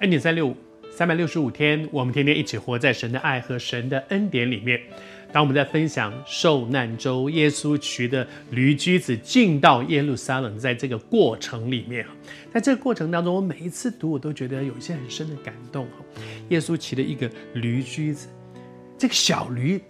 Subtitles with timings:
[0.00, 0.54] 恩典三六五，
[0.90, 4.78] 三百六十五天，我们天天一起活在神的爱和神的恩典里面。
[5.32, 12.04] 当我们在分享受难周，耶稣骑的驴驹子进到耶路撒冷，在这个过程里面，
[12.52, 15.88] 在这个过程当中，我每一次读，我都觉得有一些很深的感动。
[16.50, 18.28] 耶稣骑的一个驴驹子，
[18.98, 19.80] 这个小驴，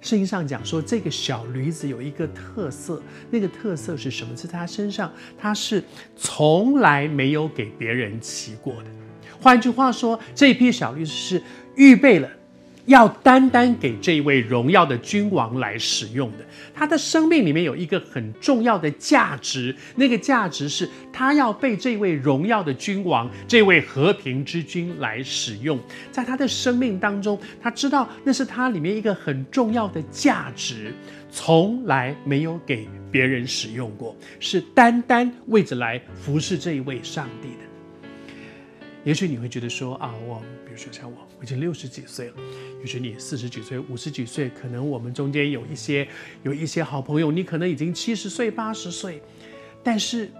[0.00, 3.00] 圣经上讲说，这个小驴子有一个特色，
[3.30, 4.36] 那个特色是什么？
[4.36, 5.80] 是他身上，他是
[6.16, 8.90] 从来没有给别人骑过的。
[9.44, 11.42] 换句话说，这一匹小驴是
[11.76, 12.26] 预备了。
[12.86, 16.38] 要单单给这位荣耀的君王来使用的，
[16.74, 25.78] 他的生命里面有一个很重要的价值，那个价值是他要被这位荣耀的君王、这位和平之君来使用。
[26.10, 30.94] 在他的生命当中，他知道那是他里面一个很重要的价值，
[31.30, 37.73] 从来没有给别人使用过，是单单为着来服侍这一位上帝的。
[39.04, 42.34] 也许你会觉得说啊，我比如说像我，我已经六十几岁了。
[42.80, 46.08] 也许你四十几岁、五十几岁，可能我们中间有一些
[46.42, 49.22] 有一些好朋友，你可能已经七十岁、八十岁，
[49.82, 50.30] 但是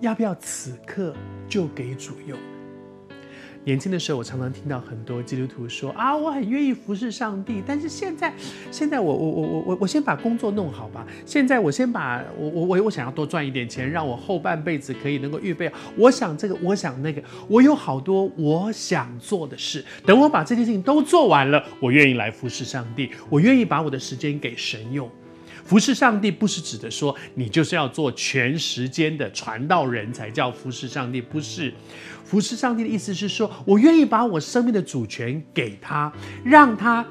[0.00, 1.14] 要不要此刻
[1.48, 2.36] 就给主用？
[3.68, 8.32] 年轻的时候，我常常听到很多基督徒说啊，我很愿意服侍上帝，但是现在，
[8.70, 11.06] 现在我我我我我我先把工作弄好吧。
[11.26, 15.70] 现在我先把我我我我想要多赚一点钱，让我后半辈子可以能够预备。
[15.98, 19.84] 我想这个，我想那个，我有好多我想做的事。
[20.06, 25.06] 等我把这件事情都做完了，我愿意来服侍上帝，我愿意把我的时间给神用。
[25.68, 31.70] 服侍上帝不是指的说你就是要做全时间的传道人才叫服侍上帝，不是。
[32.24, 36.10] 服侍上帝的意思是说，我愿意把我生命的主权给他，
[36.42, 37.06] 让他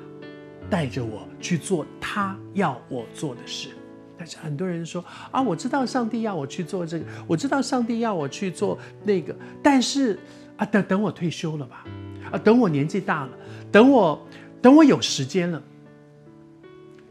[0.71, 3.69] 带着我去做他要我做的事。
[4.17, 10.17] 但是很多人说啊，我知道上帝要我去做这个，我知道上帝要我去做那个，但是
[10.55, 11.85] 啊，等等我退休了吧，
[12.31, 13.29] 啊，等我年纪大了，
[13.71, 14.27] 等我
[14.63, 15.61] 等我有时间了。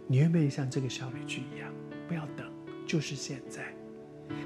[0.07, 1.73] 你愿不愿意像这个小驴駒一样，
[2.07, 2.47] 不要等，
[2.87, 3.75] 就是现在？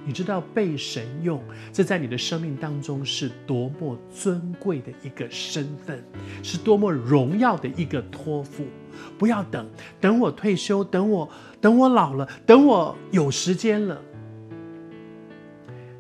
[0.05, 6.03] 你知道被神用，这在你的生命当中是多么尊贵的一个身份，
[6.43, 8.65] 是多么荣耀的一个托付。
[9.19, 9.69] 不要等，
[10.01, 11.29] 等我退休，等我
[11.61, 14.03] 等我老了，等我有时间了，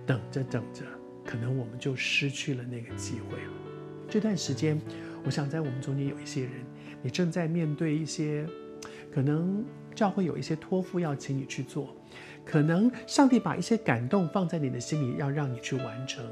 [0.07, 0.83] 等着等着，
[1.25, 3.53] 可能我们就失去了那个机会了。
[4.09, 4.81] 这段时间，
[5.25, 6.53] 我想在我们中间有一些人，
[7.03, 8.47] 你正在面对一些。
[9.13, 11.95] 可能教会有一些托付要请你去做，
[12.45, 16.25] 可能上帝把一些感动放在你的心里，要让你去完成。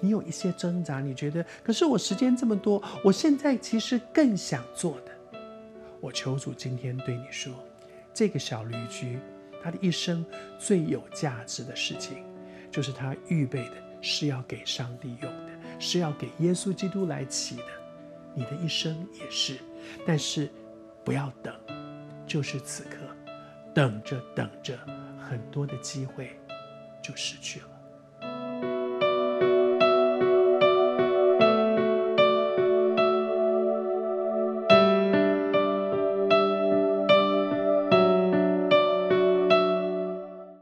[0.00, 5.12] 你有一些挣扎，你觉得，可是我时间这么多，我现在其实更想做的。
[6.00, 7.52] 我求主今天对你说，
[8.12, 9.18] 这个小驴驹，
[9.62, 10.24] 他的一生
[10.58, 12.18] 最有价值的事情，
[12.70, 17.62] 就是他预备的是要给上帝用的，是要给耶稣基督来骑的。
[18.34, 19.56] 你的一生也是，
[20.06, 20.50] 但是
[21.02, 21.53] 不要等。
[22.34, 22.96] 就是此刻，
[23.72, 24.76] 等着等着，
[25.20, 26.36] 很多的机会
[27.00, 27.73] 就失去了。